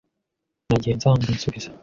[0.69, 1.69] Nagiye nsanzwe nsubiza